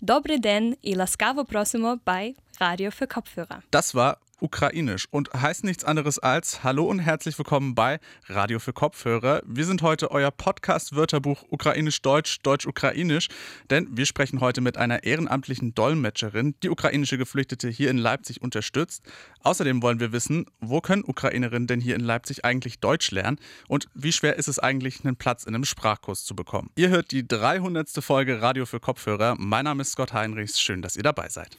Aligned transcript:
Dobry 0.00 0.40
den 0.40 0.76
i 0.82 0.94
laskawo 0.94 1.44
prosimo 1.44 1.96
bei 2.04 2.34
Radio 2.60 2.90
für 2.90 3.06
Kopfhörer. 3.06 3.62
Das 3.70 3.94
war 3.94 4.18
ukrainisch 4.40 5.06
und 5.10 5.32
heißt 5.32 5.64
nichts 5.64 5.84
anderes 5.84 6.18
als 6.18 6.62
Hallo 6.64 6.84
und 6.84 6.98
herzlich 6.98 7.38
willkommen 7.38 7.74
bei 7.74 7.98
Radio 8.26 8.58
für 8.58 8.72
Kopfhörer. 8.72 9.42
Wir 9.46 9.64
sind 9.64 9.82
heute 9.82 10.10
euer 10.10 10.30
Podcast-Wörterbuch 10.30 11.44
Ukrainisch-Deutsch, 11.50 12.38
Deutsch-Ukrainisch, 12.42 13.28
denn 13.70 13.88
wir 13.90 14.06
sprechen 14.06 14.40
heute 14.40 14.60
mit 14.60 14.76
einer 14.76 15.04
ehrenamtlichen 15.04 15.74
Dolmetscherin, 15.74 16.54
die 16.62 16.70
ukrainische 16.70 17.18
Geflüchtete 17.18 17.68
hier 17.68 17.90
in 17.90 17.98
Leipzig 17.98 18.42
unterstützt. 18.42 19.02
Außerdem 19.42 19.82
wollen 19.82 20.00
wir 20.00 20.12
wissen, 20.12 20.46
wo 20.60 20.80
können 20.80 21.04
Ukrainerinnen 21.04 21.66
denn 21.66 21.80
hier 21.80 21.94
in 21.94 22.02
Leipzig 22.02 22.44
eigentlich 22.44 22.80
Deutsch 22.80 23.10
lernen 23.10 23.38
und 23.66 23.88
wie 23.94 24.12
schwer 24.12 24.36
ist 24.36 24.48
es 24.48 24.58
eigentlich, 24.58 25.04
einen 25.04 25.16
Platz 25.16 25.44
in 25.44 25.54
einem 25.54 25.64
Sprachkurs 25.64 26.24
zu 26.24 26.34
bekommen. 26.36 26.70
Ihr 26.76 26.88
hört 26.90 27.10
die 27.10 27.26
300. 27.26 27.88
Folge 28.00 28.40
Radio 28.40 28.66
für 28.66 28.80
Kopfhörer. 28.80 29.36
Mein 29.38 29.64
Name 29.64 29.82
ist 29.82 29.92
Scott 29.92 30.12
Heinrichs. 30.12 30.60
Schön, 30.60 30.82
dass 30.82 30.96
ihr 30.96 31.02
dabei 31.02 31.28
seid. 31.28 31.56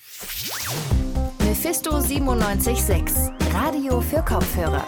Mephisto 1.62 1.91
97.6, 1.91 3.54
Radio 3.54 4.00
für 4.00 4.23
Kopfhörer. 4.23 4.88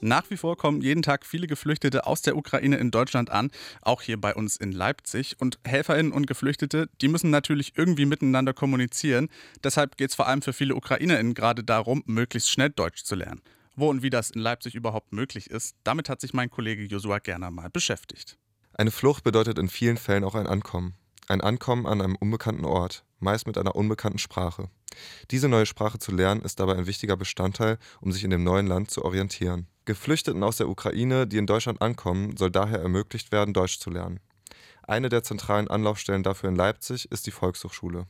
Nach 0.00 0.28
wie 0.30 0.36
vor 0.36 0.56
kommen 0.56 0.80
jeden 0.80 1.02
Tag 1.02 1.24
viele 1.24 1.46
Geflüchtete 1.46 2.08
aus 2.08 2.22
der 2.22 2.36
Ukraine 2.36 2.78
in 2.78 2.90
Deutschland 2.90 3.30
an, 3.30 3.52
auch 3.82 4.02
hier 4.02 4.20
bei 4.20 4.34
uns 4.34 4.56
in 4.56 4.72
Leipzig. 4.72 5.36
Und 5.38 5.60
Helferinnen 5.64 6.10
und 6.10 6.26
Geflüchtete, 6.26 6.88
die 7.00 7.06
müssen 7.06 7.30
natürlich 7.30 7.74
irgendwie 7.76 8.04
miteinander 8.04 8.52
kommunizieren. 8.52 9.28
Deshalb 9.62 9.96
geht 9.96 10.10
es 10.10 10.16
vor 10.16 10.26
allem 10.26 10.42
für 10.42 10.52
viele 10.52 10.74
Ukrainerinnen 10.74 11.34
gerade 11.34 11.62
darum, 11.62 12.02
möglichst 12.04 12.50
schnell 12.50 12.70
Deutsch 12.70 13.04
zu 13.04 13.14
lernen. 13.14 13.42
Wo 13.76 13.88
und 13.88 14.02
wie 14.02 14.10
das 14.10 14.30
in 14.30 14.40
Leipzig 14.40 14.74
überhaupt 14.74 15.12
möglich 15.12 15.48
ist, 15.48 15.76
damit 15.84 16.08
hat 16.08 16.20
sich 16.20 16.34
mein 16.34 16.50
Kollege 16.50 16.82
Josua 16.82 17.20
Gerner 17.20 17.52
mal 17.52 17.70
beschäftigt. 17.70 18.38
Eine 18.72 18.90
Flucht 18.90 19.22
bedeutet 19.22 19.56
in 19.56 19.68
vielen 19.68 19.98
Fällen 19.98 20.24
auch 20.24 20.34
ein 20.34 20.48
Ankommen. 20.48 20.96
Ein 21.30 21.42
Ankommen 21.42 21.86
an 21.86 22.02
einem 22.02 22.16
unbekannten 22.16 22.64
Ort, 22.64 23.04
meist 23.20 23.46
mit 23.46 23.56
einer 23.56 23.76
unbekannten 23.76 24.18
Sprache. 24.18 24.68
Diese 25.30 25.48
neue 25.48 25.64
Sprache 25.64 26.00
zu 26.00 26.10
lernen, 26.10 26.42
ist 26.42 26.58
dabei 26.58 26.74
ein 26.74 26.88
wichtiger 26.88 27.16
Bestandteil, 27.16 27.78
um 28.00 28.10
sich 28.10 28.24
in 28.24 28.30
dem 28.30 28.42
neuen 28.42 28.66
Land 28.66 28.90
zu 28.90 29.04
orientieren. 29.04 29.68
Geflüchteten 29.84 30.42
aus 30.42 30.56
der 30.56 30.68
Ukraine, 30.68 31.28
die 31.28 31.36
in 31.36 31.46
Deutschland 31.46 31.82
ankommen, 31.82 32.36
soll 32.36 32.50
daher 32.50 32.80
ermöglicht 32.80 33.30
werden, 33.30 33.54
Deutsch 33.54 33.78
zu 33.78 33.90
lernen. 33.90 34.18
Eine 34.82 35.08
der 35.08 35.22
zentralen 35.22 35.68
Anlaufstellen 35.68 36.24
dafür 36.24 36.48
in 36.48 36.56
Leipzig 36.56 37.08
ist 37.12 37.28
die 37.28 37.30
Volkshochschule. 37.30 38.08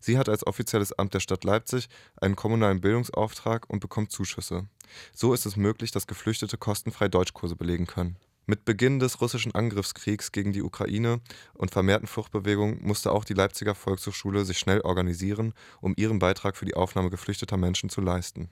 Sie 0.00 0.16
hat 0.16 0.30
als 0.30 0.46
offizielles 0.46 0.98
Amt 0.98 1.12
der 1.12 1.20
Stadt 1.20 1.44
Leipzig 1.44 1.90
einen 2.18 2.34
kommunalen 2.34 2.80
Bildungsauftrag 2.80 3.68
und 3.68 3.80
bekommt 3.80 4.10
Zuschüsse. 4.10 4.68
So 5.12 5.34
ist 5.34 5.44
es 5.44 5.56
möglich, 5.56 5.90
dass 5.90 6.06
Geflüchtete 6.06 6.56
kostenfrei 6.56 7.08
Deutschkurse 7.08 7.56
belegen 7.56 7.86
können. 7.86 8.16
Mit 8.46 8.66
Beginn 8.66 8.98
des 8.98 9.22
russischen 9.22 9.54
Angriffskriegs 9.54 10.30
gegen 10.30 10.52
die 10.52 10.62
Ukraine 10.62 11.20
und 11.54 11.70
vermehrten 11.70 12.06
Fluchtbewegungen 12.06 12.78
musste 12.82 13.10
auch 13.10 13.24
die 13.24 13.32
Leipziger 13.32 13.74
Volkshochschule 13.74 14.44
sich 14.44 14.58
schnell 14.58 14.82
organisieren, 14.82 15.54
um 15.80 15.94
ihren 15.96 16.18
Beitrag 16.18 16.58
für 16.58 16.66
die 16.66 16.74
Aufnahme 16.74 17.08
geflüchteter 17.08 17.56
Menschen 17.56 17.88
zu 17.88 18.02
leisten. 18.02 18.50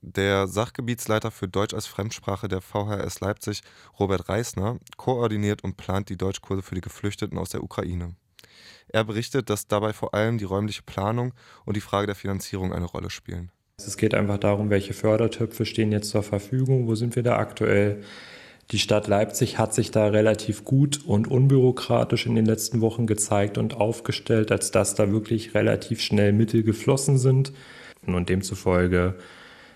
Der 0.00 0.46
Sachgebietsleiter 0.46 1.32
für 1.32 1.48
Deutsch 1.48 1.74
als 1.74 1.86
Fremdsprache 1.86 2.46
der 2.46 2.60
VHS 2.60 3.18
Leipzig, 3.18 3.62
Robert 3.98 4.28
Reisner, 4.28 4.78
koordiniert 4.96 5.64
und 5.64 5.76
plant 5.76 6.08
die 6.08 6.16
Deutschkurse 6.16 6.62
für 6.62 6.76
die 6.76 6.80
Geflüchteten 6.80 7.36
aus 7.36 7.50
der 7.50 7.64
Ukraine. 7.64 8.14
Er 8.86 9.02
berichtet, 9.02 9.50
dass 9.50 9.66
dabei 9.66 9.92
vor 9.92 10.14
allem 10.14 10.38
die 10.38 10.44
räumliche 10.44 10.82
Planung 10.82 11.34
und 11.64 11.76
die 11.76 11.80
Frage 11.80 12.06
der 12.06 12.14
Finanzierung 12.14 12.72
eine 12.72 12.86
Rolle 12.86 13.10
spielen. 13.10 13.50
Es 13.78 13.96
geht 13.96 14.14
einfach 14.14 14.38
darum, 14.38 14.70
welche 14.70 14.94
Fördertöpfe 14.94 15.66
stehen 15.66 15.90
jetzt 15.90 16.10
zur 16.10 16.22
Verfügung, 16.22 16.86
wo 16.86 16.94
sind 16.94 17.16
wir 17.16 17.24
da 17.24 17.38
aktuell 17.38 18.04
die 18.72 18.78
Stadt 18.80 19.06
Leipzig 19.06 19.58
hat 19.58 19.74
sich 19.74 19.92
da 19.92 20.08
relativ 20.08 20.64
gut 20.64 21.00
und 21.06 21.30
unbürokratisch 21.30 22.26
in 22.26 22.34
den 22.34 22.46
letzten 22.46 22.80
Wochen 22.80 23.06
gezeigt 23.06 23.58
und 23.58 23.74
aufgestellt, 23.74 24.50
als 24.50 24.72
dass 24.72 24.96
da 24.96 25.12
wirklich 25.12 25.54
relativ 25.54 26.00
schnell 26.00 26.32
Mittel 26.32 26.64
geflossen 26.64 27.16
sind 27.16 27.52
und 28.06 28.28
demzufolge, 28.28 29.14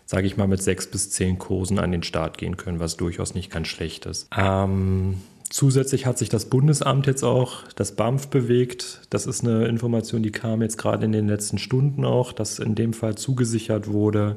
sage 0.06 0.26
ich 0.26 0.36
mal, 0.36 0.48
mit 0.48 0.62
sechs 0.62 0.88
bis 0.88 1.10
zehn 1.10 1.38
Kursen 1.38 1.78
an 1.78 1.92
den 1.92 2.02
Start 2.02 2.36
gehen 2.36 2.56
können, 2.56 2.80
was 2.80 2.96
durchaus 2.96 3.34
nicht 3.34 3.50
ganz 3.50 3.68
schlecht 3.68 4.06
ist. 4.06 4.28
Ähm, 4.36 5.18
zusätzlich 5.50 6.06
hat 6.06 6.18
sich 6.18 6.28
das 6.28 6.46
Bundesamt 6.46 7.06
jetzt 7.06 7.22
auch, 7.22 7.62
das 7.76 7.92
BAMF 7.92 8.26
bewegt. 8.26 9.02
Das 9.10 9.26
ist 9.26 9.44
eine 9.44 9.66
Information, 9.68 10.24
die 10.24 10.32
kam 10.32 10.62
jetzt 10.62 10.78
gerade 10.78 11.04
in 11.04 11.12
den 11.12 11.28
letzten 11.28 11.58
Stunden 11.58 12.04
auch, 12.04 12.32
dass 12.32 12.58
in 12.58 12.74
dem 12.74 12.92
Fall 12.92 13.14
zugesichert 13.14 13.86
wurde, 13.86 14.36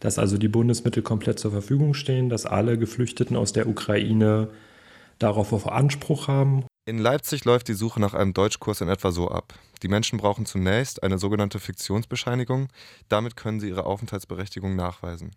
dass 0.00 0.18
also 0.18 0.38
die 0.38 0.48
Bundesmittel 0.48 1.02
komplett 1.02 1.38
zur 1.38 1.50
Verfügung 1.50 1.94
stehen, 1.94 2.28
dass 2.28 2.46
alle 2.46 2.78
Geflüchteten 2.78 3.36
aus 3.36 3.52
der 3.52 3.68
Ukraine 3.68 4.48
darauf 5.18 5.52
auf 5.52 5.68
Anspruch 5.68 6.28
haben. 6.28 6.64
In 6.86 6.98
Leipzig 6.98 7.44
läuft 7.44 7.68
die 7.68 7.74
Suche 7.74 8.00
nach 8.00 8.14
einem 8.14 8.32
Deutschkurs 8.32 8.80
in 8.80 8.88
etwa 8.88 9.10
so 9.10 9.28
ab. 9.28 9.52
Die 9.82 9.88
Menschen 9.88 10.18
brauchen 10.18 10.46
zunächst 10.46 11.02
eine 11.02 11.18
sogenannte 11.18 11.60
Fiktionsbescheinigung. 11.60 12.68
Damit 13.10 13.36
können 13.36 13.60
sie 13.60 13.68
ihre 13.68 13.84
Aufenthaltsberechtigung 13.84 14.74
nachweisen. 14.74 15.32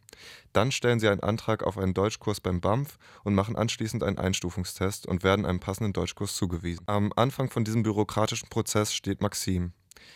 Dann 0.54 0.72
stellen 0.72 1.02
sie 1.02 1.10
einen 1.10 1.20
Antrag 1.20 1.64
auf 1.64 1.78
einen 1.78 1.94
Deutschkurs 1.94 2.40
beim 2.40 2.62
BAMF 2.62 2.98
und 3.26 3.36
machen 3.36 3.58
anschließend 3.58 4.02
einen 4.02 4.18
Einstufungstest 4.18 5.08
und 5.08 5.24
werden 5.24 5.46
einem 5.46 5.60
passenden 5.60 5.92
Deutschkurs 5.92 6.38
zugewiesen. 6.38 6.84
Am 6.88 7.12
Anfang 7.18 7.50
von 7.50 7.66
diesem 7.66 7.84
bürokratischen 7.84 8.48
Prozess 8.48 8.94
steht 8.94 9.22
Maxim. 9.22 9.74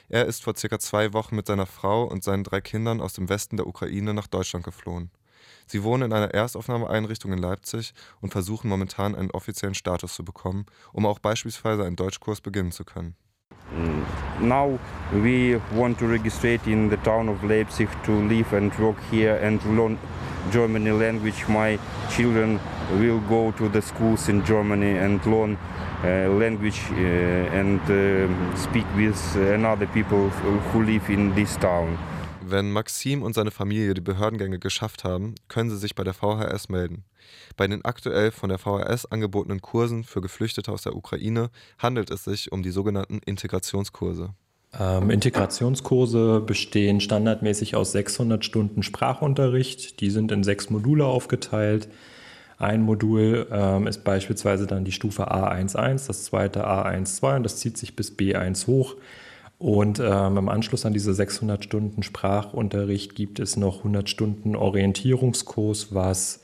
Er 0.09 0.25
ist 0.25 0.43
vor 0.43 0.55
circa 0.55 0.79
zwei 0.79 1.13
Wochen 1.13 1.35
mit 1.35 1.47
seiner 1.47 1.65
Frau 1.65 2.03
und 2.03 2.23
seinen 2.23 2.43
drei 2.43 2.61
Kindern 2.61 3.01
aus 3.01 3.13
dem 3.13 3.29
Westen 3.29 3.57
der 3.57 3.67
Ukraine 3.67 4.13
nach 4.13 4.27
Deutschland 4.27 4.65
geflohen. 4.65 5.11
Sie 5.67 5.83
wohnen 5.83 6.03
in 6.03 6.13
einer 6.13 6.33
Erstaufnahmeeinrichtung 6.33 7.33
in 7.33 7.39
Leipzig 7.39 7.93
und 8.21 8.31
versuchen 8.31 8.69
momentan 8.69 9.15
einen 9.15 9.31
offiziellen 9.31 9.75
Status 9.75 10.13
zu 10.13 10.23
bekommen, 10.23 10.65
um 10.93 11.05
auch 11.05 11.19
beispielsweise 11.19 11.85
einen 11.85 11.95
Deutschkurs 11.95 12.41
beginnen 12.41 12.71
zu 12.71 12.85
können. 12.85 13.15
Mm, 13.71 14.47
now 14.47 14.77
we 15.11 15.59
want 15.73 15.97
to 15.97 16.05
register 16.05 16.59
in 16.67 16.89
the 16.89 16.97
town 16.97 17.29
of 17.29 17.41
Leipzig 17.43 17.89
to 18.03 18.11
live 18.27 18.53
and 18.53 18.77
work 18.79 18.97
here 19.09 19.39
and 19.41 19.63
learn 19.75 19.97
German 20.51 20.85
language. 20.99 21.47
My 21.47 21.79
children 22.15 22.59
will 22.99 23.19
go 23.27 23.51
to 23.57 23.67
the 23.69 23.81
schools 23.81 24.29
in 24.29 24.43
Germany 24.43 24.99
and 24.99 25.25
learn 25.25 25.57
language 26.03 26.81
uh, 26.91 27.57
and 27.57 27.79
uh, 27.89 28.27
speak 28.55 28.85
with 28.95 29.35
another 29.35 29.87
people 29.87 30.29
who 30.71 30.83
live 30.83 31.09
in 31.09 31.33
this 31.35 31.57
town. 31.57 31.97
Wenn 32.47 32.71
Maxim 32.71 33.23
und 33.23 33.33
seine 33.33 33.49
Familie 33.49 33.95
die 33.95 34.01
Behördengänge 34.01 34.59
geschafft 34.59 35.03
haben, 35.03 35.33
können 35.47 35.71
sie 35.71 35.77
sich 35.77 35.95
bei 35.95 36.03
der 36.03 36.13
VHS 36.13 36.69
melden. 36.69 37.03
Bei 37.57 37.67
den 37.67 37.83
aktuell 37.83 38.31
von 38.31 38.49
der 38.49 38.59
VHS 38.59 39.07
angebotenen 39.07 39.61
Kursen 39.61 40.03
für 40.03 40.21
Geflüchtete 40.21 40.71
aus 40.71 40.83
der 40.83 40.95
Ukraine 40.95 41.49
handelt 41.79 42.11
es 42.11 42.23
sich 42.23 42.51
um 42.51 42.61
die 42.61 42.69
sogenannten 42.69 43.19
Integrationskurse. 43.25 44.35
Ähm, 44.79 45.09
Integrationskurse 45.09 46.41
bestehen 46.41 46.99
standardmäßig 46.99 47.75
aus 47.75 47.93
600 47.93 48.45
Stunden 48.45 48.83
Sprachunterricht. 48.83 50.01
Die 50.01 50.09
sind 50.11 50.31
in 50.31 50.43
sechs 50.43 50.69
Module 50.69 51.05
aufgeteilt. 51.05 51.87
Ein 52.57 52.81
Modul 52.81 53.47
ähm, 53.51 53.87
ist 53.87 54.03
beispielsweise 54.03 54.65
dann 54.67 54.85
die 54.85 54.91
Stufe 54.91 55.31
A11, 55.31 56.07
das 56.07 56.23
zweite 56.23 56.65
A12 56.65 57.35
und 57.37 57.43
das 57.43 57.57
zieht 57.57 57.77
sich 57.77 57.95
bis 57.95 58.11
B1 58.11 58.67
hoch. 58.67 58.95
Und 59.57 59.99
ähm, 59.99 60.37
im 60.37 60.49
Anschluss 60.49 60.85
an 60.85 60.93
diese 60.93 61.13
600 61.13 61.63
Stunden 61.63 62.03
Sprachunterricht 62.03 63.15
gibt 63.15 63.39
es 63.39 63.55
noch 63.57 63.79
100 63.79 64.09
Stunden 64.09 64.55
Orientierungskurs, 64.55 65.93
was 65.93 66.41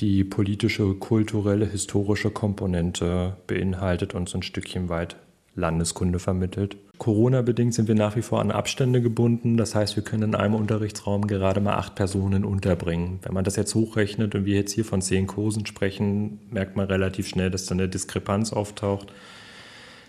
die 0.00 0.24
politische, 0.24 0.94
kulturelle, 0.94 1.66
historische 1.66 2.30
Komponente 2.30 3.36
beinhaltet 3.46 4.14
und 4.14 4.28
so 4.28 4.38
ein 4.38 4.42
Stückchen 4.42 4.88
weit 4.88 5.16
Landeskunde 5.54 6.18
vermittelt. 6.18 6.76
Corona-bedingt 6.98 7.74
sind 7.74 7.88
wir 7.88 7.94
nach 7.94 8.16
wie 8.16 8.22
vor 8.22 8.40
an 8.40 8.50
Abstände 8.50 9.02
gebunden. 9.02 9.56
Das 9.56 9.74
heißt, 9.74 9.96
wir 9.96 10.02
können 10.02 10.22
in 10.22 10.34
einem 10.34 10.54
Unterrichtsraum 10.54 11.26
gerade 11.26 11.60
mal 11.60 11.74
acht 11.74 11.94
Personen 11.94 12.44
unterbringen. 12.44 13.20
Wenn 13.22 13.34
man 13.34 13.44
das 13.44 13.56
jetzt 13.56 13.74
hochrechnet 13.74 14.34
und 14.34 14.44
wir 14.44 14.54
jetzt 14.54 14.72
hier 14.72 14.84
von 14.84 15.02
zehn 15.02 15.26
Kursen 15.26 15.66
sprechen, 15.66 16.40
merkt 16.50 16.76
man 16.76 16.86
relativ 16.86 17.28
schnell, 17.28 17.50
dass 17.50 17.66
da 17.66 17.74
eine 17.74 17.88
Diskrepanz 17.88 18.52
auftaucht. 18.52 19.12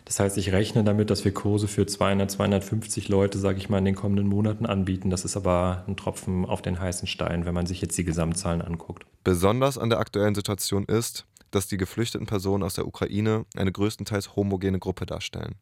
Das 0.06 0.22
heißt, 0.22 0.38
ich 0.38 0.54
rechne 0.54 0.86
damit, 0.86 1.10
dass 1.10 1.26
wir 1.26 1.34
Kurse 1.34 1.68
für 1.68 1.86
200, 1.86 2.32
250 2.32 3.10
Leute, 3.10 3.40
sage 3.40 3.58
ich 3.58 3.68
mal, 3.68 3.80
in 3.80 3.86
den 3.86 3.96
kommenden 3.96 4.28
Monaten 4.28 4.66
anbieten. 4.66 5.10
Das 5.10 5.26
ist 5.26 5.36
aber 5.36 5.84
ein 5.86 5.98
Tropfen 5.98 6.46
auf 6.46 6.62
den 6.62 6.80
heißen 6.80 7.10
Stein, 7.10 7.46
wenn 7.46 7.54
man 7.54 7.66
sich 7.66 7.82
jetzt 7.82 7.98
die 7.98 8.06
Gesamtzahlen 8.06 8.62
anguckt. 8.62 9.06
Besonders 9.26 9.78
an 9.78 9.90
der 9.90 10.00
aktuellen 10.00 10.34
Situation 10.34 10.86
ist, 10.86 11.26
dass 11.52 11.68
die 11.68 11.76
geflüchteten 11.76 12.26
Personen 12.26 12.64
aus 12.64 12.76
der 12.76 12.88
Ukraine 12.88 13.46
eine 13.58 13.72
größtenteils 13.74 14.38
homogene 14.38 14.80
Gruppe 14.80 15.06
darstellen. 15.06 15.56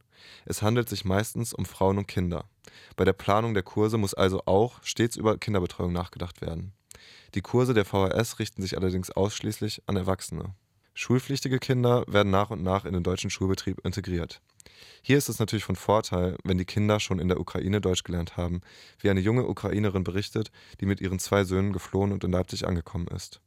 Es 0.45 0.61
handelt 0.61 0.89
sich 0.89 1.05
meistens 1.05 1.53
um 1.53 1.65
Frauen 1.65 1.97
und 1.97 2.07
Kinder. 2.07 2.45
Bei 2.95 3.05
der 3.05 3.13
Planung 3.13 3.53
der 3.53 3.63
Kurse 3.63 3.97
muss 3.97 4.13
also 4.13 4.43
auch 4.45 4.83
stets 4.83 5.15
über 5.15 5.37
Kinderbetreuung 5.37 5.93
nachgedacht 5.93 6.41
werden. 6.41 6.73
Die 7.33 7.41
Kurse 7.41 7.73
der 7.73 7.85
VHS 7.85 8.39
richten 8.39 8.61
sich 8.61 8.77
allerdings 8.77 9.11
ausschließlich 9.11 9.83
an 9.87 9.97
Erwachsene. 9.97 10.55
Schulpflichtige 10.93 11.59
Kinder 11.59 12.05
werden 12.07 12.31
nach 12.31 12.49
und 12.51 12.63
nach 12.63 12.85
in 12.85 12.93
den 12.93 13.03
deutschen 13.03 13.29
Schulbetrieb 13.29 13.81
integriert. 13.83 14.41
Hier 15.01 15.17
ist 15.17 15.29
es 15.29 15.39
natürlich 15.39 15.65
von 15.65 15.75
Vorteil, 15.75 16.37
wenn 16.43 16.57
die 16.57 16.65
Kinder 16.65 16.99
schon 16.99 17.19
in 17.19 17.27
der 17.27 17.39
Ukraine 17.39 17.81
Deutsch 17.81 18.03
gelernt 18.03 18.37
haben, 18.37 18.61
wie 18.99 19.09
eine 19.09 19.19
junge 19.19 19.47
Ukrainerin 19.47 20.03
berichtet, 20.03 20.51
die 20.79 20.85
mit 20.85 21.01
ihren 21.01 21.19
zwei 21.19 21.43
Söhnen 21.43 21.73
geflohen 21.73 22.11
und 22.11 22.23
in 22.23 22.31
Leipzig 22.31 22.65
angekommen 22.65 23.07
ist. 23.07 23.41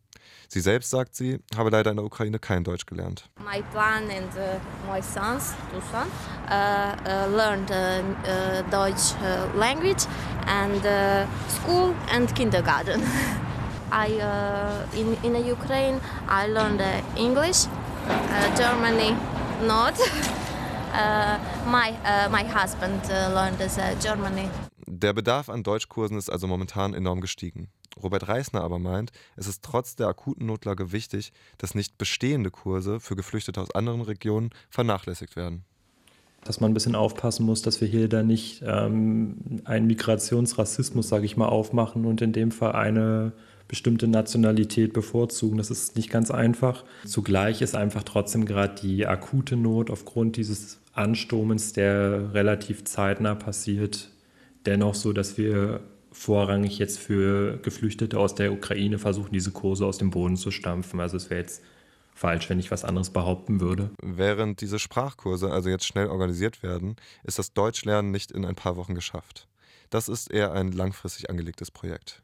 Sie 0.50 0.60
selbst 0.60 0.90
sagt 0.90 1.14
sie, 1.14 1.40
habe 1.56 1.68
leider 1.68 1.90
in 1.90 1.96
der 1.98 2.06
Ukraine 2.06 2.38
kein 2.38 2.64
Deutsch 2.64 2.86
gelernt. 2.86 3.24
My 3.38 3.60
plan 3.72 4.08
and 4.08 4.32
uh, 4.34 4.58
my 4.90 5.02
sons, 5.02 5.54
two 5.70 5.80
sons, 5.92 6.10
uh, 6.48 6.96
uh, 7.04 7.26
learned 7.26 7.70
uh, 7.70 8.00
uh, 8.26 8.62
Deutsch 8.70 9.14
uh, 9.22 9.46
language 9.58 10.06
and 10.46 10.84
uh, 10.86 11.26
school 11.48 11.94
and 12.10 12.34
kindergarten. 12.34 13.02
I 13.90 14.08
in 14.94 15.16
in 15.22 15.32
the 15.32 15.40
Ukraine 15.40 16.00
I 16.28 16.46
learned 16.46 16.82
English, 17.16 17.66
Germany 18.56 19.16
not. 19.62 19.94
My 21.66 21.92
my 22.30 22.44
husband 22.44 23.00
learned 23.08 23.60
Germany. 24.00 24.67
Der 24.90 25.12
Bedarf 25.12 25.50
an 25.50 25.62
Deutschkursen 25.62 26.16
ist 26.16 26.30
also 26.30 26.46
momentan 26.46 26.94
enorm 26.94 27.20
gestiegen. 27.20 27.68
Robert 28.02 28.26
Reisner 28.26 28.62
aber 28.62 28.78
meint, 28.78 29.12
es 29.36 29.46
ist 29.46 29.62
trotz 29.62 29.96
der 29.96 30.06
akuten 30.06 30.46
Notlage 30.46 30.92
wichtig, 30.92 31.32
dass 31.58 31.74
nicht 31.74 31.98
bestehende 31.98 32.50
Kurse 32.50 32.98
für 32.98 33.14
Geflüchtete 33.14 33.60
aus 33.60 33.70
anderen 33.72 34.00
Regionen 34.00 34.48
vernachlässigt 34.70 35.36
werden. 35.36 35.64
Dass 36.42 36.60
man 36.60 36.70
ein 36.70 36.74
bisschen 36.74 36.94
aufpassen 36.94 37.44
muss, 37.44 37.60
dass 37.60 37.82
wir 37.82 37.88
hier 37.88 38.08
da 38.08 38.22
nicht 38.22 38.62
ähm, 38.64 39.60
einen 39.64 39.88
Migrationsrassismus, 39.88 41.06
sage 41.06 41.26
ich 41.26 41.36
mal, 41.36 41.48
aufmachen 41.48 42.06
und 42.06 42.22
in 42.22 42.32
dem 42.32 42.50
Fall 42.50 42.72
eine 42.72 43.32
bestimmte 43.66 44.08
Nationalität 44.08 44.94
bevorzugen. 44.94 45.58
Das 45.58 45.70
ist 45.70 45.96
nicht 45.96 46.08
ganz 46.08 46.30
einfach. 46.30 46.84
Zugleich 47.04 47.60
ist 47.60 47.74
einfach 47.74 48.04
trotzdem 48.04 48.46
gerade 48.46 48.80
die 48.80 49.06
akute 49.06 49.56
Not 49.56 49.90
aufgrund 49.90 50.36
dieses 50.36 50.78
Ansturmens, 50.94 51.74
der 51.74 52.32
relativ 52.32 52.84
zeitnah 52.84 53.34
passiert, 53.34 54.10
dennoch 54.68 54.94
so, 54.94 55.12
dass 55.12 55.38
wir 55.38 55.80
vorrangig 56.12 56.78
jetzt 56.78 56.98
für 56.98 57.58
Geflüchtete 57.58 58.18
aus 58.18 58.34
der 58.34 58.52
Ukraine 58.52 58.98
versuchen, 58.98 59.32
diese 59.32 59.50
Kurse 59.50 59.86
aus 59.86 59.98
dem 59.98 60.10
Boden 60.10 60.36
zu 60.36 60.50
stampfen. 60.50 61.00
Also 61.00 61.16
es 61.16 61.30
wäre 61.30 61.40
jetzt 61.40 61.62
falsch, 62.14 62.50
wenn 62.50 62.58
ich 62.58 62.70
was 62.70 62.84
anderes 62.84 63.10
behaupten 63.10 63.60
würde. 63.60 63.90
Während 64.02 64.60
diese 64.60 64.78
Sprachkurse 64.78 65.50
also 65.50 65.68
jetzt 65.68 65.86
schnell 65.86 66.08
organisiert 66.08 66.62
werden, 66.62 66.96
ist 67.24 67.38
das 67.38 67.52
Deutschlernen 67.52 68.10
nicht 68.10 68.30
in 68.30 68.44
ein 68.44 68.56
paar 68.56 68.76
Wochen 68.76 68.94
geschafft. 68.94 69.48
Das 69.90 70.08
ist 70.08 70.30
eher 70.30 70.52
ein 70.52 70.72
langfristig 70.72 71.30
angelegtes 71.30 71.70
Projekt. 71.70 72.22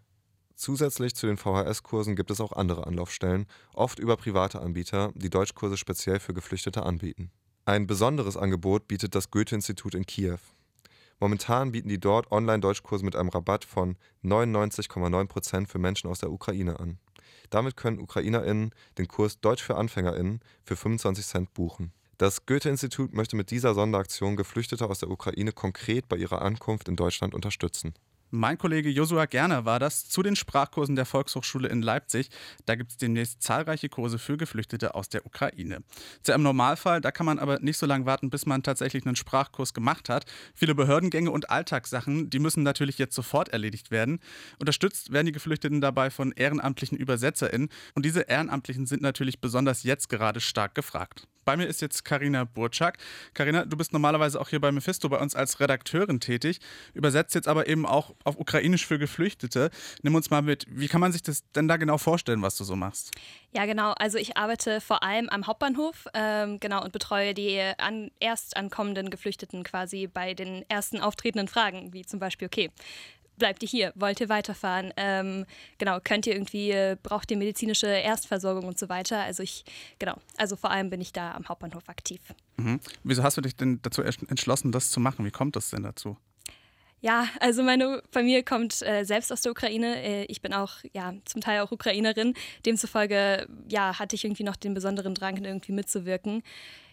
Zusätzlich 0.56 1.14
zu 1.16 1.26
den 1.26 1.36
VHS-Kursen 1.36 2.14
gibt 2.14 2.30
es 2.30 2.40
auch 2.40 2.52
andere 2.52 2.86
Anlaufstellen, 2.86 3.46
oft 3.72 3.98
über 3.98 4.16
private 4.16 4.60
Anbieter, 4.60 5.12
die 5.14 5.30
Deutschkurse 5.30 5.76
speziell 5.76 6.20
für 6.20 6.34
Geflüchtete 6.34 6.84
anbieten. 6.84 7.30
Ein 7.64 7.86
besonderes 7.86 8.36
Angebot 8.36 8.86
bietet 8.86 9.14
das 9.14 9.30
Goethe-Institut 9.30 9.94
in 9.94 10.04
Kiew. 10.04 10.38
Momentan 11.20 11.72
bieten 11.72 11.88
die 11.88 12.00
dort 12.00 12.30
Online-Deutschkurse 12.30 13.04
mit 13.04 13.16
einem 13.16 13.28
Rabatt 13.28 13.64
von 13.64 13.96
99,9% 14.24 15.68
für 15.68 15.78
Menschen 15.78 16.10
aus 16.10 16.18
der 16.18 16.30
Ukraine 16.30 16.78
an. 16.80 16.98
Damit 17.50 17.76
können 17.76 18.00
UkrainerInnen 18.00 18.70
den 18.98 19.08
Kurs 19.08 19.40
Deutsch 19.40 19.62
für 19.62 19.76
AnfängerInnen 19.76 20.40
für 20.64 20.76
25 20.76 21.24
Cent 21.24 21.54
buchen. 21.54 21.92
Das 22.18 22.46
Goethe-Institut 22.46 23.12
möchte 23.12 23.36
mit 23.36 23.50
dieser 23.50 23.74
Sonderaktion 23.74 24.36
Geflüchtete 24.36 24.88
aus 24.88 25.00
der 25.00 25.10
Ukraine 25.10 25.52
konkret 25.52 26.08
bei 26.08 26.16
ihrer 26.16 26.42
Ankunft 26.42 26.88
in 26.88 26.96
Deutschland 26.96 27.34
unterstützen. 27.34 27.94
Mein 28.36 28.58
Kollege 28.58 28.90
Josua 28.90 29.26
Gerner 29.26 29.64
war 29.64 29.78
das 29.78 30.08
zu 30.08 30.20
den 30.20 30.34
Sprachkursen 30.34 30.96
der 30.96 31.04
Volkshochschule 31.04 31.68
in 31.68 31.82
Leipzig. 31.82 32.30
Da 32.66 32.74
gibt 32.74 32.90
es 32.90 32.96
demnächst 32.96 33.40
zahlreiche 33.40 33.88
Kurse 33.88 34.18
für 34.18 34.36
Geflüchtete 34.36 34.96
aus 34.96 35.08
der 35.08 35.24
Ukraine. 35.24 35.84
Im 36.26 36.42
Normalfall, 36.42 37.00
da 37.00 37.12
kann 37.12 37.26
man 37.26 37.38
aber 37.38 37.60
nicht 37.60 37.78
so 37.78 37.86
lange 37.86 38.06
warten, 38.06 38.30
bis 38.30 38.44
man 38.44 38.64
tatsächlich 38.64 39.06
einen 39.06 39.14
Sprachkurs 39.14 39.72
gemacht 39.72 40.08
hat. 40.08 40.24
Viele 40.52 40.74
Behördengänge 40.74 41.30
und 41.30 41.48
Alltagssachen, 41.48 42.28
die 42.28 42.40
müssen 42.40 42.64
natürlich 42.64 42.98
jetzt 42.98 43.14
sofort 43.14 43.50
erledigt 43.50 43.92
werden. 43.92 44.18
Unterstützt 44.58 45.12
werden 45.12 45.26
die 45.26 45.32
Geflüchteten 45.32 45.80
dabei 45.80 46.10
von 46.10 46.32
ehrenamtlichen 46.32 47.00
ÜbersetzerInnen. 47.00 47.68
Und 47.94 48.04
diese 48.04 48.22
Ehrenamtlichen 48.22 48.86
sind 48.86 49.00
natürlich 49.00 49.40
besonders 49.40 49.84
jetzt 49.84 50.08
gerade 50.08 50.40
stark 50.40 50.74
gefragt. 50.74 51.28
Bei 51.44 51.56
mir 51.56 51.66
ist 51.66 51.80
jetzt 51.80 52.04
Karina 52.04 52.44
Burczak. 52.44 52.98
Karina, 53.34 53.64
du 53.64 53.76
bist 53.76 53.92
normalerweise 53.92 54.40
auch 54.40 54.48
hier 54.48 54.60
bei 54.60 54.72
Mephisto 54.72 55.08
bei 55.08 55.18
uns 55.18 55.34
als 55.34 55.60
Redakteurin 55.60 56.20
tätig, 56.20 56.60
übersetzt 56.94 57.34
jetzt 57.34 57.48
aber 57.48 57.68
eben 57.68 57.86
auch 57.86 58.14
auf 58.24 58.38
Ukrainisch 58.38 58.86
für 58.86 58.98
Geflüchtete. 58.98 59.70
Nimm 60.02 60.14
uns 60.14 60.30
mal 60.30 60.42
mit, 60.42 60.66
wie 60.68 60.88
kann 60.88 61.00
man 61.00 61.12
sich 61.12 61.22
das 61.22 61.42
denn 61.52 61.68
da 61.68 61.76
genau 61.76 61.98
vorstellen, 61.98 62.42
was 62.42 62.56
du 62.56 62.64
so 62.64 62.76
machst? 62.76 63.10
Ja, 63.52 63.66
genau. 63.66 63.92
Also 63.98 64.18
ich 64.18 64.36
arbeite 64.36 64.80
vor 64.80 65.02
allem 65.02 65.28
am 65.28 65.46
Hauptbahnhof, 65.46 66.06
ähm, 66.14 66.58
genau, 66.60 66.82
und 66.82 66.92
betreue 66.92 67.34
die 67.34 67.60
an, 67.78 68.10
erst 68.20 68.56
ankommenden 68.56 69.10
Geflüchteten 69.10 69.62
quasi 69.62 70.06
bei 70.06 70.34
den 70.34 70.64
ersten 70.68 71.00
auftretenden 71.00 71.48
Fragen, 71.48 71.92
wie 71.92 72.04
zum 72.04 72.18
Beispiel, 72.18 72.46
okay, 72.46 72.70
bleibt 73.38 73.62
ihr 73.62 73.68
hier, 73.68 73.92
wollt 73.94 74.20
ihr 74.20 74.28
weiterfahren, 74.28 74.92
ähm, 74.96 75.46
genau, 75.78 75.98
könnt 76.02 76.26
ihr 76.26 76.34
irgendwie, 76.34 76.70
äh, 76.70 76.96
braucht 77.02 77.30
ihr 77.30 77.36
medizinische 77.36 77.86
Erstversorgung 77.86 78.64
und 78.66 78.78
so 78.78 78.88
weiter. 78.88 79.22
Also 79.22 79.42
ich, 79.42 79.64
genau, 79.98 80.16
also 80.36 80.56
vor 80.56 80.70
allem 80.70 80.90
bin 80.90 81.00
ich 81.00 81.12
da 81.12 81.32
am 81.32 81.48
Hauptbahnhof 81.48 81.88
aktiv. 81.88 82.20
Mhm. 82.56 82.80
Wieso 83.02 83.22
hast 83.22 83.36
du 83.36 83.40
dich 83.40 83.56
denn 83.56 83.80
dazu 83.82 84.02
entschlossen, 84.02 84.72
das 84.72 84.90
zu 84.90 85.00
machen? 85.00 85.24
Wie 85.24 85.30
kommt 85.30 85.56
das 85.56 85.70
denn 85.70 85.82
dazu? 85.82 86.16
Ja, 87.04 87.28
also 87.38 87.62
meine 87.62 88.02
Familie 88.10 88.42
kommt 88.42 88.80
äh, 88.80 89.04
selbst 89.04 89.30
aus 89.30 89.42
der 89.42 89.52
Ukraine. 89.52 90.02
Äh, 90.02 90.24
ich 90.24 90.40
bin 90.40 90.54
auch 90.54 90.76
ja 90.94 91.12
zum 91.26 91.42
Teil 91.42 91.60
auch 91.60 91.70
Ukrainerin. 91.70 92.32
Demzufolge 92.64 93.46
ja 93.68 93.98
hatte 93.98 94.16
ich 94.16 94.24
irgendwie 94.24 94.42
noch 94.42 94.56
den 94.56 94.72
besonderen 94.72 95.14
Drang 95.14 95.36
irgendwie 95.36 95.72
mitzuwirken. 95.72 96.42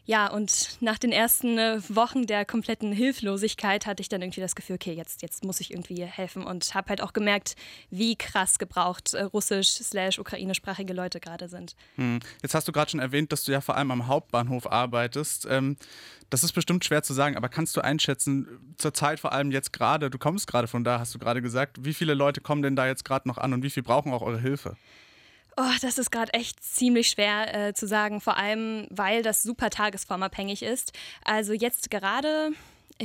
Ja, 0.06 0.28
und 0.28 0.78
nach 0.82 0.98
den 0.98 1.12
ersten 1.12 1.58
äh, 1.60 1.80
Wochen 1.88 2.26
der 2.26 2.44
kompletten 2.44 2.92
Hilflosigkeit 2.92 3.86
hatte 3.86 4.02
ich 4.02 4.10
dann 4.10 4.22
irgendwie 4.22 4.42
das 4.42 4.56
Gefühl, 4.56 4.76
okay, 4.76 4.94
jetzt, 4.94 5.22
jetzt 5.22 5.46
muss 5.46 5.60
ich 5.60 5.72
irgendwie 5.72 6.04
helfen 6.04 6.44
und 6.44 6.74
habe 6.74 6.90
halt 6.90 7.02
auch 7.02 7.14
gemerkt, 7.14 7.56
wie 7.92 8.16
krass 8.16 8.58
gebraucht 8.58 9.14
äh, 9.14 9.22
russisch-ukrainischsprachige 9.24 10.94
Leute 10.94 11.20
gerade 11.20 11.48
sind. 11.50 11.76
Hm. 11.96 12.20
Jetzt 12.42 12.56
hast 12.56 12.68
du 12.68 12.72
gerade 12.72 12.90
schon 12.90 13.00
erwähnt, 13.00 13.32
dass 13.32 13.44
du 13.44 13.52
ja 13.52 13.62
vor 13.62 13.78
allem 13.78 13.92
am 13.92 14.08
Hauptbahnhof 14.08 14.72
arbeitest. 14.72 15.46
Ähm, 15.50 15.78
das 16.32 16.44
ist 16.44 16.54
bestimmt 16.54 16.84
schwer 16.84 17.04
zu 17.04 17.14
sagen, 17.14 17.38
aber 17.38 17.50
kannst 17.50 17.78
du 17.78 17.82
einschätzen, 17.82 18.48
zur 18.78 18.94
Zeit 18.94 19.20
vor 19.20 19.34
allem 19.34 19.52
jetzt 19.52 19.72
gerade, 19.72 20.10
du 20.10 20.18
kommst 20.18 20.48
gerade 20.48 20.68
von 20.68 20.84
da, 20.84 21.00
hast 21.00 21.14
du 21.14 21.20
gerade 21.20 21.42
gesagt, 21.44 21.86
wie 21.86 21.94
viele 21.94 22.16
Leute 22.16 22.42
kommen 22.42 22.64
denn 22.64 22.76
da 22.76 22.88
jetzt 22.88 23.06
gerade 23.06 23.28
noch 23.28 23.38
an 23.38 23.54
und 23.54 23.62
wie 23.62 23.70
viel 23.70 23.84
brauchen 23.84 24.14
auch 24.14 24.24
eure 24.24 24.40
Hilfe? 24.40 24.78
Oh, 25.58 25.74
das 25.82 25.98
ist 25.98 26.12
gerade 26.12 26.34
echt 26.34 26.64
ziemlich 26.64 27.10
schwer 27.10 27.68
äh, 27.68 27.74
zu 27.74 27.88
sagen, 27.88 28.22
vor 28.22 28.38
allem 28.38 28.88
weil 28.90 29.22
das 29.22 29.44
super 29.44 29.70
tagesformabhängig 29.70 30.64
ist. 30.64 30.94
Also 31.24 31.54
jetzt 31.54 31.92
gerade 31.92 32.52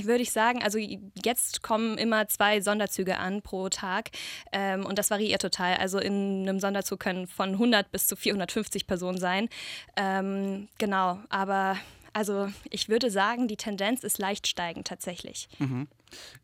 würde 0.04 0.22
ich 0.22 0.32
sagen, 0.32 0.62
also 0.62 0.78
jetzt 0.78 1.62
kommen 1.62 1.96
immer 1.96 2.28
zwei 2.28 2.60
Sonderzüge 2.60 3.16
an 3.18 3.40
pro 3.40 3.68
Tag 3.68 4.10
ähm, 4.52 4.84
und 4.84 4.98
das 4.98 5.10
variiert 5.10 5.40
total. 5.42 5.76
Also 5.76 5.98
in 5.98 6.42
einem 6.42 6.60
Sonderzug 6.60 7.00
können 7.00 7.26
von 7.26 7.52
100 7.52 7.90
bis 7.90 8.06
zu 8.06 8.16
450 8.16 8.86
Personen 8.86 9.18
sein. 9.18 9.48
Ähm, 9.96 10.68
genau, 10.78 11.18
aber 11.30 11.76
also 12.12 12.48
ich 12.70 12.88
würde 12.88 13.10
sagen, 13.10 13.48
die 13.48 13.56
Tendenz 13.56 14.04
ist 14.04 14.18
leicht 14.18 14.46
steigend 14.46 14.86
tatsächlich. 14.86 15.48
Mhm. 15.58 15.88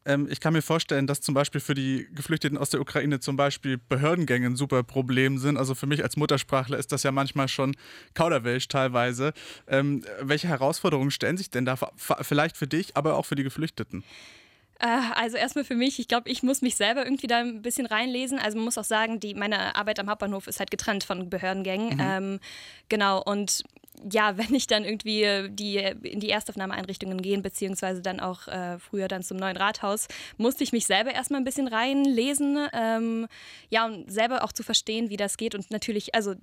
Ähm, 0.05 0.29
ich 0.31 0.41
kann 0.41 0.53
mir 0.53 0.63
vorstellen, 0.63 1.07
dass 1.07 1.21
zum 1.21 1.35
Beispiel 1.35 1.61
für 1.61 1.75
die 1.75 2.09
Geflüchteten 2.15 2.59
aus 2.59 2.71
der 2.71 2.81
Ukraine 2.81 3.21
zum 3.21 3.37
Beispiel 3.37 3.79
Behördengänge 3.79 4.47
ein 4.47 4.57
super 4.57 4.83
Problem 4.83 5.39
sind. 5.39 5.57
Also 5.57 5.75
für 5.75 5.87
mich 5.87 6.03
als 6.03 6.17
Muttersprachler 6.17 6.79
ist 6.79 6.93
das 6.93 7.03
ja 7.03 7.13
manchmal 7.13 7.49
schon 7.49 7.77
Kauderwelsch 8.15 8.69
teilweise. 8.69 9.33
Ähm, 9.69 10.05
welche 10.21 10.49
Herausforderungen 10.49 11.11
stellen 11.11 11.37
sich 11.37 11.51
denn 11.51 11.65
da 11.65 11.77
vielleicht 11.97 12.57
für 12.57 12.67
dich, 12.67 12.97
aber 12.97 13.17
auch 13.17 13.27
für 13.27 13.35
die 13.35 13.45
Geflüchteten? 13.45 14.05
Äh, 14.83 14.87
also 15.15 15.37
erstmal 15.37 15.65
für 15.65 15.77
mich, 15.77 15.99
ich 15.99 16.09
glaube, 16.09 16.29
ich 16.29 16.43
muss 16.43 16.61
mich 16.61 16.77
selber 16.77 17.05
irgendwie 17.05 17.29
da 17.29 17.39
ein 17.39 17.63
bisschen 17.63 17.87
reinlesen. 17.87 18.39
Also 18.39 18.57
man 18.57 18.65
muss 18.65 18.77
auch 18.77 18.85
sagen, 18.85 19.21
die, 19.21 19.35
meine 19.35 19.77
Arbeit 19.77 20.01
am 20.01 20.11
Hauptbahnhof 20.11 20.49
ist 20.49 20.59
halt 20.59 20.71
getrennt 20.71 21.05
von 21.05 21.31
Behördengängen. 21.31 21.95
Mhm. 21.95 22.01
Ähm, 22.01 22.41
genau, 22.89 23.23
und 23.23 23.63
ja, 24.11 24.37
wenn 24.39 24.55
ich 24.55 24.67
dann 24.67 24.85
irgendwie 24.85 25.23
äh, 25.23 25.49
die, 25.51 25.77
in 25.77 26.21
die 26.21 26.31
Erstaufnahmeeinrichtungen 26.31 27.21
gehen, 27.21 27.43
beziehungsweise 27.43 28.03
dann 28.03 28.21
auch 28.21 28.49
äh, 28.49 28.79
früher 28.79 29.09
dann 29.09 29.23
zum 29.23 29.37
neuen 29.37 29.57
Rathaus, 29.57 30.09
musste 30.37 30.65
ich 30.65 30.73
mich 30.73 30.87
selber 30.87 31.13
erstmal 31.13 31.41
ein 31.41 31.45
bisschen 31.45 31.69
reinlesen. 31.69 32.69
Ähm, 32.73 33.27
ja, 33.71 33.87
und 33.87 34.11
selber 34.11 34.45
auch 34.45 34.53
zu 34.53 34.63
verstehen, 34.63 35.11
wie 35.11 35.17
das 35.17 35.37
geht. 35.37 35.55
Und 35.55 35.71
natürlich, 35.71 36.15
also 36.15 36.35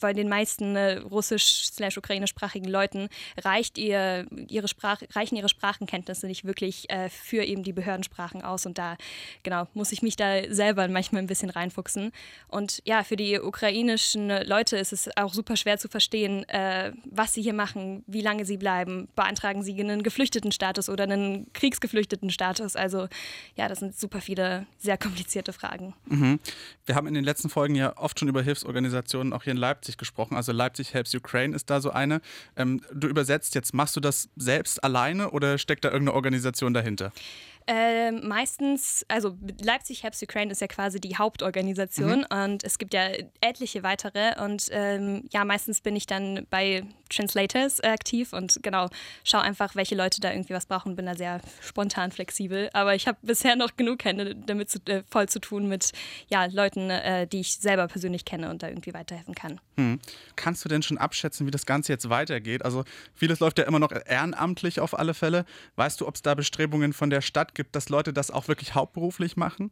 bei 0.00 0.12
den 0.12 0.28
meisten 0.28 0.76
äh, 0.76 0.98
russisch-ukrainischsprachigen 0.98 2.68
Leuten 2.68 3.08
reicht 3.42 3.78
ihr, 3.78 4.26
ihre 4.48 4.68
Sprach, 4.68 5.02
reichen 5.12 5.36
ihre 5.36 5.48
Sprachenkenntnisse 5.48 6.26
nicht 6.26 6.44
wirklich 6.44 6.90
äh, 6.90 7.08
für 7.08 7.44
eben 7.44 7.62
die 7.62 7.72
Behördensprachen 7.72 8.42
aus. 8.42 8.66
Und 8.66 8.78
da, 8.78 8.96
genau, 9.42 9.68
muss 9.74 9.92
ich 9.92 10.02
mich 10.02 10.16
da 10.16 10.52
selber 10.52 10.88
manchmal 10.88 11.22
ein 11.22 11.26
bisschen 11.26 11.50
reinfuchsen. 11.50 12.12
Und 12.48 12.82
ja, 12.84 13.04
für 13.04 13.16
die 13.16 13.38
ukrainischen 13.38 14.30
Leute 14.46 14.76
ist 14.76 14.92
es 14.92 15.08
auch 15.16 15.34
super 15.34 15.56
schwer 15.56 15.78
zu 15.78 15.88
verstehen, 15.88 16.48
äh, 16.48 16.92
was 17.04 17.34
sie 17.34 17.42
hier 17.42 17.54
machen, 17.54 18.02
wie 18.06 18.22
lange 18.22 18.44
sie 18.44 18.56
bleiben. 18.56 19.08
Beantragen 19.14 19.62
sie 19.62 19.78
einen 19.80 20.02
Geflüchtetenstatus 20.02 20.88
oder 20.88 21.04
einen 21.04 21.52
Kriegsgeflüchtetenstatus? 21.52 22.76
Also 22.76 23.08
ja, 23.56 23.68
das 23.68 23.80
sind 23.80 23.98
super 23.98 24.20
viele 24.20 24.66
sehr 24.78 24.98
komplizierte 24.98 25.52
Fragen. 25.52 25.94
Mhm. 26.06 26.40
Wir 26.86 26.94
haben 26.94 27.06
in 27.06 27.14
den 27.14 27.24
letzten 27.24 27.50
Folgen 27.50 27.74
ja 27.74 27.96
oft 27.96 28.18
schon 28.18 28.28
über 28.28 28.42
Hilfsorganisationen 28.42 29.32
auch 29.32 29.44
hier 29.44 29.52
in 29.52 29.56
Leipzig 29.58 29.89
Leipzig 29.90 29.98
gesprochen. 29.98 30.36
Also 30.36 30.52
Leipzig 30.52 30.94
Helps 30.94 31.14
Ukraine 31.14 31.54
ist 31.54 31.70
da 31.70 31.80
so 31.80 31.90
eine. 31.90 32.20
Ähm, 32.56 32.80
du 32.92 33.08
übersetzt 33.08 33.54
jetzt, 33.54 33.74
machst 33.74 33.96
du 33.96 34.00
das 34.00 34.28
selbst 34.36 34.82
alleine 34.84 35.30
oder 35.30 35.58
steckt 35.58 35.84
da 35.84 35.90
irgendeine 35.90 36.14
Organisation 36.14 36.74
dahinter? 36.74 37.12
Äh, 37.66 38.12
meistens, 38.12 39.04
also 39.08 39.36
Leipzig 39.62 40.02
Helps 40.02 40.22
Ukraine 40.22 40.52
ist 40.52 40.60
ja 40.60 40.66
quasi 40.66 41.00
die 41.00 41.16
Hauptorganisation 41.16 42.24
mhm. 42.30 42.44
und 42.44 42.64
es 42.64 42.78
gibt 42.78 42.94
ja 42.94 43.10
etliche 43.40 43.82
weitere 43.82 44.42
und 44.42 44.68
ähm, 44.70 45.24
ja, 45.30 45.44
meistens 45.44 45.80
bin 45.80 45.94
ich 45.94 46.06
dann 46.06 46.46
bei 46.50 46.82
Translators 47.10 47.80
aktiv 47.80 48.32
und 48.32 48.60
genau, 48.62 48.88
schaue 49.24 49.42
einfach, 49.42 49.74
welche 49.74 49.94
Leute 49.94 50.20
da 50.20 50.30
irgendwie 50.30 50.54
was 50.54 50.66
brauchen, 50.66 50.96
bin 50.96 51.06
da 51.06 51.14
sehr 51.14 51.40
spontan 51.60 52.12
flexibel, 52.12 52.70
aber 52.72 52.94
ich 52.94 53.06
habe 53.06 53.18
bisher 53.22 53.56
noch 53.56 53.76
genug 53.76 54.04
Hände 54.04 54.34
damit 54.34 54.70
zu, 54.70 54.78
äh, 54.86 55.02
voll 55.10 55.28
zu 55.28 55.40
tun 55.40 55.68
mit 55.68 55.92
ja, 56.28 56.46
Leuten, 56.46 56.90
äh, 56.90 57.26
die 57.26 57.40
ich 57.40 57.56
selber 57.56 57.86
persönlich 57.88 58.24
kenne 58.24 58.50
und 58.50 58.62
da 58.62 58.68
irgendwie 58.68 58.94
weiterhelfen 58.94 59.34
kann. 59.34 59.60
Hm. 59.76 60.00
Kannst 60.36 60.64
du 60.64 60.68
denn 60.68 60.82
schon 60.82 60.98
abschätzen, 60.98 61.46
wie 61.46 61.50
das 61.50 61.66
Ganze 61.66 61.92
jetzt 61.92 62.08
weitergeht? 62.08 62.64
Also 62.64 62.84
vieles 63.14 63.40
läuft 63.40 63.58
ja 63.58 63.64
immer 63.64 63.78
noch 63.78 63.92
ehrenamtlich 63.92 64.80
auf 64.80 64.98
alle 64.98 65.14
Fälle. 65.14 65.44
Weißt 65.76 66.00
du, 66.00 66.06
ob 66.06 66.14
es 66.14 66.22
da 66.22 66.34
Bestrebungen 66.34 66.92
von 66.92 67.10
der 67.10 67.20
Stadt 67.20 67.54
gibt, 67.54 67.74
dass 67.76 67.88
Leute 67.88 68.12
das 68.12 68.30
auch 68.30 68.48
wirklich 68.48 68.74
hauptberuflich 68.74 69.36
machen? 69.36 69.70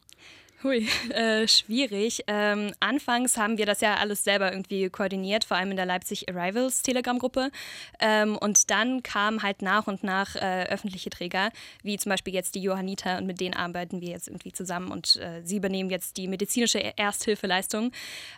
Hui, 0.65 0.89
äh, 1.11 1.47
schwierig. 1.47 2.25
Ähm, 2.27 2.73
anfangs 2.81 3.37
haben 3.37 3.59
wir 3.59 3.67
das 3.67 3.81
ja 3.81 3.95
alles 3.95 4.25
selber 4.25 4.51
irgendwie 4.51 4.91
koordiniert, 4.91 5.45
vor 5.45 5.57
allem 5.57 5.71
in 5.71 5.77
der 5.77 5.87
Leipzig 5.87 6.29
Arrivals 6.29 6.83
Telegram-Gruppe. 6.83 7.53
Ähm, 8.01 8.37
und 8.37 8.69
dann 8.69 9.05
kamen 9.05 9.45
halt 9.45 9.63
nach 9.63 9.87
und 9.87 10.03
nach 10.03 10.35
äh, 10.35 10.65
öffentliche 10.65 11.11
Träger, 11.11 11.51
wie 11.85 11.97
zum 11.97 12.11
Beispiel 12.11 12.35
jetzt 12.35 12.57
die 12.57 12.63
Johanniter, 12.63 13.19
und 13.19 13.27
mit 13.27 13.39
denen 13.41 13.55
arbeiten 13.55 14.01
wir 14.01 14.09
jetzt 14.09 14.27
irgendwie 14.27 14.51
zusammen 14.51 14.91
und 14.91 15.15
äh, 15.19 15.43
sie 15.45 15.59
übernehmen 15.59 15.91
jetzt 15.91 16.17
die 16.17 16.27
medizinische 16.27 16.99
Ersthilfeleistung. 16.99 17.93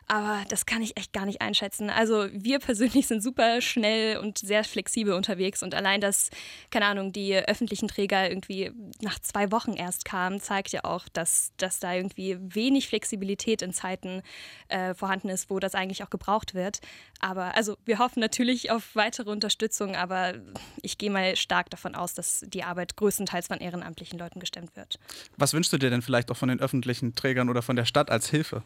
Aber 0.07 0.45
das 0.51 0.67
kann 0.67 0.83
ich 0.83 0.99
echt 0.99 1.15
gar 1.15 1.25
nicht 1.25 1.41
einschätzen. 1.41 1.89
Also 1.89 2.27
wir 2.33 2.59
persönlich 2.59 3.07
sind 3.07 3.23
super 3.23 3.63
schnell 3.63 4.19
und 4.19 4.37
sehr 4.37 4.65
flexibel 4.65 5.15
unterwegs 5.15 5.63
und 5.63 5.75
allein, 5.75 6.03
dass, 6.03 6.29
keine 6.71 6.85
Ahnung, 6.85 7.13
die 7.13 7.35
öffentlichen 7.35 7.89
Träger 7.89 8.29
irgendwie 8.29 8.73
nach 9.01 9.19
zwei 9.21 9.51
Wochen 9.53 9.73
erst 9.73 10.05
kamen, 10.05 10.39
zeigt 10.39 10.73
ja 10.73 10.85
auch, 10.85 11.09
dass, 11.09 11.53
dass 11.57 11.81
da 11.81 11.95
irgendwie 11.95 12.10
irgendwie 12.19 12.55
wenig 12.55 12.89
Flexibilität 12.89 13.63
in 13.63 13.73
Zeiten 13.73 14.23
äh, 14.69 14.95
vorhanden 14.95 15.29
ist, 15.29 15.51
wo 15.51 15.59
das 15.59 15.75
eigentlich 15.75 16.03
auch 16.03 16.11
gebraucht 16.11 16.55
wird. 16.55 16.81
Aber 17.21 17.55
also 17.55 17.77
wir 17.85 17.99
hoffen 17.99 18.21
natürlich 18.21 18.71
auf 18.71 18.95
weitere 18.95 19.31
Unterstützung, 19.31 19.97
aber 19.97 20.35
ich 20.83 20.99
gehe 20.99 21.11
mal 21.11 21.37
stark 21.37 21.71
davon 21.71 21.95
aus, 21.95 22.15
dass 22.15 22.45
die 22.47 22.65
Arbeit 22.65 22.97
größtenteils 22.97 23.49
von 23.49 23.59
ehrenamtlichen 23.59 24.19
Leuten 24.19 24.41
gestemmt 24.41 24.77
wird. 24.77 24.99
Was 25.37 25.53
wünschst 25.53 25.73
du 25.73 25.79
dir 25.79 25.91
denn 25.91 26.03
vielleicht 26.03 26.31
auch 26.31 26.37
von 26.37 26.49
den 26.49 26.61
öffentlichen 26.61 27.15
Trägern 27.15 27.49
oder 27.49 27.63
von 27.63 27.77
der 27.77 27.85
Stadt 27.85 28.11
als 28.11 28.31
Hilfe? 28.31 28.63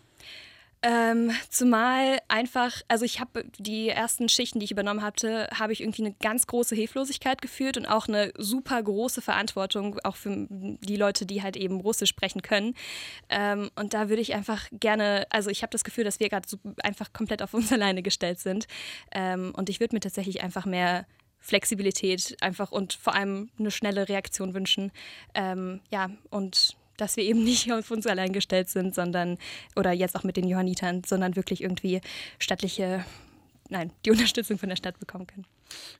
Ähm, 0.86 1.30
zumal 1.48 2.18
einfach, 2.28 2.82
also 2.88 3.06
ich 3.06 3.18
habe 3.18 3.46
die 3.58 3.88
ersten 3.88 4.28
Schichten, 4.28 4.58
die 4.58 4.66
ich 4.66 4.70
übernommen 4.70 5.00
hatte, 5.00 5.48
habe 5.58 5.72
ich 5.72 5.80
irgendwie 5.80 6.04
eine 6.04 6.14
ganz 6.20 6.46
große 6.46 6.74
Hilflosigkeit 6.74 7.40
gefühlt 7.40 7.78
und 7.78 7.86
auch 7.86 8.06
eine 8.06 8.34
super 8.36 8.82
große 8.82 9.22
Verantwortung, 9.22 9.98
auch 10.04 10.16
für 10.16 10.46
die 10.50 10.96
Leute, 10.96 11.24
die 11.24 11.42
halt 11.42 11.56
eben 11.56 11.80
Russisch 11.80 12.10
sprechen 12.10 12.42
können. 12.42 12.74
Ähm, 13.30 13.70
und 13.76 13.94
da 13.94 14.10
würde 14.10 14.20
ich 14.20 14.34
einfach 14.34 14.68
gerne, 14.72 15.26
also 15.30 15.48
ich 15.48 15.62
habe 15.62 15.70
das 15.70 15.84
Gefühl, 15.84 16.04
dass 16.04 16.20
wir 16.20 16.28
gerade 16.28 16.46
so 16.46 16.58
einfach 16.82 17.14
komplett 17.14 17.40
auf 17.40 17.54
uns 17.54 17.72
alleine 17.72 18.02
gestellt 18.02 18.40
sind. 18.40 18.66
Ähm, 19.10 19.54
und 19.56 19.70
ich 19.70 19.80
würde 19.80 19.96
mir 19.96 20.00
tatsächlich 20.00 20.42
einfach 20.42 20.66
mehr 20.66 21.06
Flexibilität 21.38 22.36
einfach 22.42 22.72
und 22.72 22.92
vor 22.92 23.14
allem 23.14 23.48
eine 23.58 23.70
schnelle 23.70 24.06
Reaktion 24.10 24.52
wünschen. 24.52 24.92
Ähm, 25.34 25.80
ja, 25.90 26.10
und 26.28 26.76
dass 26.96 27.16
wir 27.16 27.24
eben 27.24 27.44
nicht 27.44 27.72
auf 27.72 27.90
uns 27.90 28.06
allein 28.06 28.32
gestellt 28.32 28.68
sind, 28.68 28.94
sondern, 28.94 29.38
oder 29.76 29.92
jetzt 29.92 30.16
auch 30.16 30.24
mit 30.24 30.36
den 30.36 30.48
Johannitern, 30.48 31.02
sondern 31.04 31.36
wirklich 31.36 31.62
irgendwie 31.62 32.00
stattliche, 32.38 33.04
nein, 33.68 33.92
die 34.04 34.10
Unterstützung 34.12 34.58
von 34.58 34.68
der 34.68 34.76
Stadt 34.76 34.98
bekommen 34.98 35.26
können. 35.26 35.46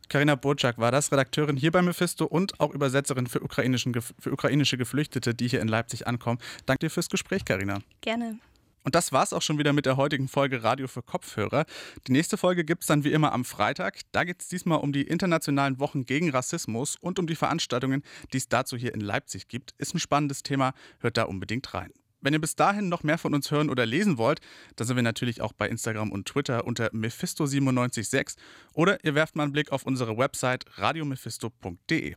Karina 0.09 0.35
Burczak 0.37 0.79
war 0.79 0.93
das, 0.93 1.11
Redakteurin 1.11 1.57
hier 1.57 1.73
bei 1.73 1.83
Mephisto 1.83 2.27
und 2.27 2.61
auch 2.61 2.73
Übersetzerin 2.73 3.27
für, 3.27 3.41
für 3.41 4.33
ukrainische 4.33 4.77
Geflüchtete, 4.77 5.35
die 5.35 5.49
hier 5.49 5.61
in 5.61 5.69
Leipzig 5.69 6.07
ankommen. 6.07 6.39
Danke 6.67 6.87
dir 6.87 6.91
fürs 6.91 7.09
Gespräch, 7.09 7.45
Karina. 7.45 7.81
Gerne. 8.01 8.39
Und 8.85 8.95
das 8.95 9.13
war's 9.13 9.33
auch 9.33 9.43
schon 9.43 9.59
wieder 9.59 9.73
mit 9.73 9.87
der 9.87 9.97
heutigen 9.97 10.29
Folge 10.29 10.63
Radio 10.63 10.87
für 10.89 11.03
Kopfhörer. 11.03 11.65
Die 12.07 12.13
nächste 12.13 12.37
Folge 12.37 12.65
gibt's 12.65 12.87
dann 12.87 13.03
wie 13.03 13.13
immer 13.13 13.33
am 13.33 13.45
Freitag. 13.47 14.01
Da 14.13 14.25
geht's 14.25 14.49
diesmal 14.49 14.79
um 14.81 14.93
die 14.93 15.03
internationalen 15.03 15.81
Wochen 15.81 16.05
gegen 16.05 16.31
Rassismus 16.31 16.97
und 16.97 17.19
um 17.19 17.27
die 17.27 17.35
Veranstaltungen, 17.35 18.03
die 18.33 18.37
es 18.37 18.49
dazu 18.49 18.77
hier 18.77 18.95
in 18.95 19.01
Leipzig 19.01 19.49
gibt. 19.49 19.75
Ist 19.79 19.95
ein 19.95 20.01
spannendes 20.01 20.43
Thema, 20.43 20.75
hört 21.01 21.17
da 21.17 21.25
unbedingt 21.25 21.73
rein. 21.73 21.93
Wenn 22.21 22.35
ihr 22.35 22.41
bis 22.41 22.57
dahin 22.57 22.89
noch 22.89 23.03
mehr 23.03 23.19
von 23.19 23.35
uns 23.35 23.51
hören 23.51 23.69
oder 23.69 23.85
lesen 23.85 24.17
wollt, 24.17 24.41
dann 24.77 24.87
sind 24.87 24.97
wir 24.97 25.03
natürlich 25.03 25.41
auch 25.41 25.53
bei 25.53 25.69
Instagram 25.69 26.13
und 26.13 26.27
Twitter 26.27 26.67
unter 26.67 26.89
Mephisto976 26.89 28.37
oder 28.73 29.03
ihr 29.05 29.15
werft 29.15 29.37
mal 29.37 29.43
einen 29.45 29.53
Blick 29.53 29.73
auf 29.73 29.85
unsere 29.85 30.17
Website 30.17 30.65
radiomephisto.de. 30.79 32.17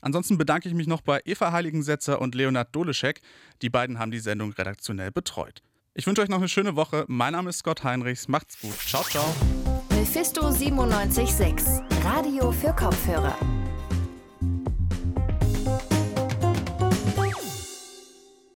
Ansonsten 0.00 0.38
bedanke 0.38 0.68
ich 0.68 0.74
mich 0.74 0.86
noch 0.86 1.00
bei 1.00 1.20
Eva 1.24 1.52
Heiligensetzer 1.52 2.20
und 2.20 2.34
Leonard 2.34 2.74
Doleschek. 2.74 3.20
Die 3.60 3.70
beiden 3.70 3.98
haben 3.98 4.10
die 4.10 4.20
Sendung 4.20 4.52
redaktionell 4.52 5.10
betreut. 5.10 5.62
Ich 5.98 6.06
wünsche 6.06 6.20
euch 6.20 6.28
noch 6.28 6.36
eine 6.36 6.48
schöne 6.48 6.76
Woche. 6.76 7.06
Mein 7.08 7.32
Name 7.32 7.48
ist 7.48 7.58
Scott 7.60 7.82
Heinrichs. 7.82 8.28
Macht's 8.28 8.60
gut. 8.60 8.74
Ciao, 8.86 9.02
ciao. 9.02 9.24
Mephisto 9.88 10.42
976, 10.42 11.66
Radio 12.04 12.52
für 12.52 12.74
Kopfhörer. 12.74 13.34